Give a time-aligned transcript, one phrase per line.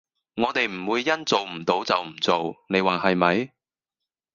[0.35, 3.51] 我地唔會因做唔到就唔做，你話係咪？